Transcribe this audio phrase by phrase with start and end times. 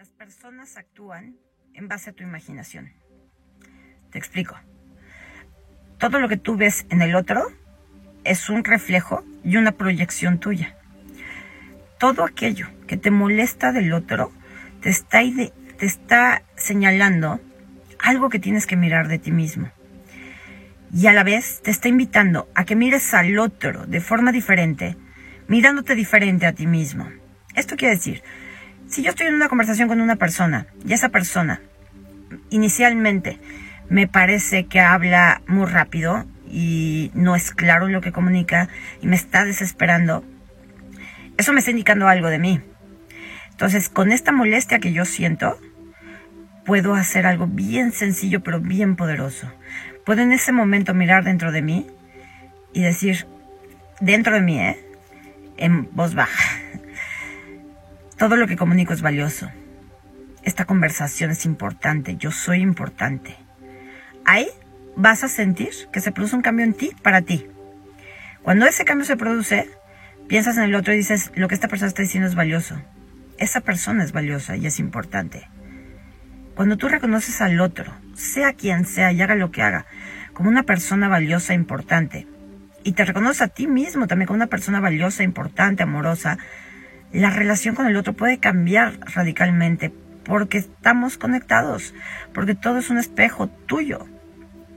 [0.00, 1.36] Las personas actúan
[1.74, 2.90] en base a tu imaginación.
[4.10, 4.58] Te explico.
[5.98, 7.46] Todo lo que tú ves en el otro
[8.24, 10.74] es un reflejo y una proyección tuya.
[11.98, 14.32] Todo aquello que te molesta del otro
[14.80, 17.38] te está, te está señalando
[17.98, 19.70] algo que tienes que mirar de ti mismo.
[20.94, 24.96] Y a la vez te está invitando a que mires al otro de forma diferente,
[25.46, 27.06] mirándote diferente a ti mismo.
[27.54, 28.22] Esto quiere decir,
[28.90, 31.60] si yo estoy en una conversación con una persona y esa persona
[32.50, 33.38] inicialmente
[33.88, 38.68] me parece que habla muy rápido y no es claro lo que comunica
[39.00, 40.24] y me está desesperando,
[41.38, 42.60] eso me está indicando algo de mí.
[43.50, 45.58] Entonces, con esta molestia que yo siento,
[46.64, 49.52] puedo hacer algo bien sencillo pero bien poderoso.
[50.04, 51.86] Puedo en ese momento mirar dentro de mí
[52.72, 53.26] y decir,
[54.00, 54.84] dentro de mí, ¿eh?
[55.56, 56.60] en voz baja,
[58.20, 59.50] todo lo que comunico es valioso.
[60.42, 63.34] Esta conversación es importante, yo soy importante.
[64.26, 64.46] Ahí
[64.94, 67.46] vas a sentir que se produce un cambio en ti para ti.
[68.42, 69.70] Cuando ese cambio se produce,
[70.28, 72.78] piensas en el otro y dices, lo que esta persona está diciendo es valioso.
[73.38, 75.48] Esa persona es valiosa y es importante.
[76.54, 79.86] Cuando tú reconoces al otro, sea quien sea y haga lo que haga,
[80.34, 82.26] como una persona valiosa e importante,
[82.84, 86.36] y te reconoces a ti mismo también como una persona valiosa, importante, amorosa,
[87.12, 89.92] la relación con el otro puede cambiar radicalmente
[90.24, 91.94] porque estamos conectados,
[92.32, 94.06] porque todo es un espejo tuyo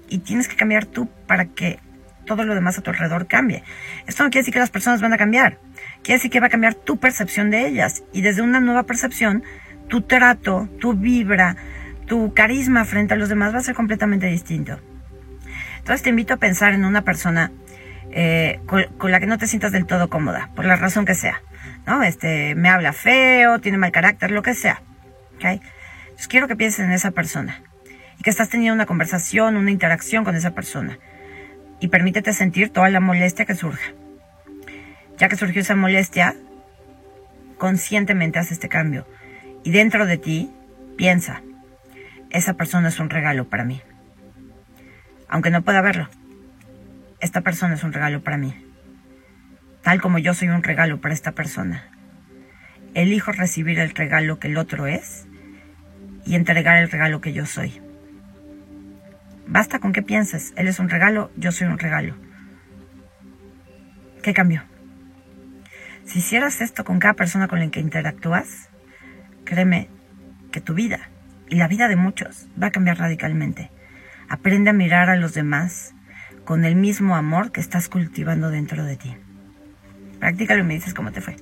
[0.09, 1.79] y tienes que cambiar tú para que
[2.25, 3.63] todo lo demás a tu alrededor cambie.
[4.07, 5.59] Esto no quiere decir que las personas van a cambiar,
[6.01, 9.43] quiere decir que va a cambiar tu percepción de ellas y desde una nueva percepción
[9.87, 11.55] tu trato, tu vibra,
[12.07, 14.79] tu carisma frente a los demás va a ser completamente distinto.
[15.79, 17.51] Entonces te invito a pensar en una persona
[18.11, 21.41] eh, con, la que no te sientas del todo cómoda, por la razón que sea.
[21.85, 22.03] ¿No?
[22.03, 24.81] Este, me habla feo, tiene mal carácter, lo que sea.
[25.35, 25.61] ¿okay?
[26.03, 27.61] Entonces quiero que pienses en esa persona
[28.19, 30.97] y que estás teniendo una conversación, una interacción con esa persona.
[31.79, 33.91] Y permítete sentir toda la molestia que surja.
[35.17, 36.35] Ya que surgió esa molestia,
[37.57, 39.05] conscientemente haz este cambio
[39.63, 40.51] y dentro de ti,
[40.97, 41.41] piensa,
[42.29, 43.81] esa persona es un regalo para mí.
[45.29, 46.09] Aunque no pueda verlo,
[47.21, 48.53] esta persona es un regalo para mí.
[49.83, 51.89] Tal como yo soy un regalo para esta persona.
[52.93, 55.27] Elijo recibir el regalo que el otro es
[56.25, 57.81] y entregar el regalo que yo soy.
[59.45, 62.15] Basta con que pienses, él es un regalo, yo soy un regalo.
[64.21, 64.63] ¿Qué cambió?
[66.05, 68.69] Si hicieras esto con cada persona con la que interactúas,
[69.45, 69.89] Créeme
[70.51, 71.09] que tu vida
[71.49, 73.71] y la vida de muchos va a cambiar radicalmente.
[74.29, 75.93] Aprende a mirar a los demás
[76.45, 79.15] con el mismo amor que estás cultivando dentro de ti.
[80.23, 81.35] Practícalo y me dices cómo te fue.